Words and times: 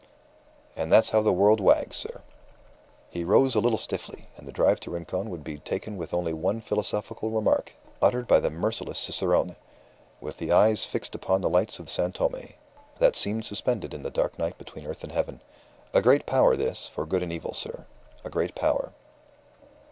And 0.75 0.91
that's 0.91 1.11
how 1.11 1.21
the 1.21 1.31
world 1.31 1.59
wags, 1.59 1.95
sir." 1.95 2.23
He 3.11 3.23
rose 3.23 3.53
a 3.53 3.59
little 3.59 3.77
stiffly, 3.77 4.29
and 4.35 4.47
the 4.47 4.51
drive 4.51 4.79
to 4.79 4.89
Rincon 4.89 5.29
would 5.29 5.43
be 5.43 5.59
taken 5.59 5.95
with 5.95 6.11
only 6.11 6.33
one 6.33 6.59
philosophical 6.59 7.29
remark, 7.29 7.73
uttered 8.01 8.27
by 8.27 8.39
the 8.39 8.49
merciless 8.49 8.97
cicerone, 8.97 9.57
with 10.19 10.39
his 10.39 10.49
eyes 10.49 10.85
fixed 10.85 11.13
upon 11.13 11.41
the 11.41 11.51
lights 11.51 11.77
of 11.77 11.87
San 11.87 12.11
Tome, 12.13 12.53
that 12.97 13.15
seemed 13.15 13.45
suspended 13.45 13.93
in 13.93 14.01
the 14.01 14.09
dark 14.09 14.39
night 14.39 14.57
between 14.57 14.87
earth 14.87 15.03
and 15.03 15.11
heaven. 15.11 15.39
"A 15.93 16.01
great 16.01 16.25
power, 16.25 16.55
this, 16.55 16.87
for 16.87 17.05
good 17.05 17.21
and 17.21 17.31
evil, 17.31 17.53
sir. 17.53 17.85
A 18.23 18.29
great 18.31 18.55
power." 18.55 18.93